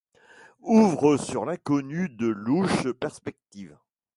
[0.63, 3.77] Ouvrent sur l’inconnu de louches perspectives!